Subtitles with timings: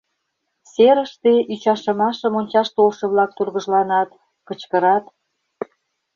[0.71, 4.09] Серыште ӱчашымашым ончаш толшо-влак тургыжланат,
[4.47, 5.05] кычкырат.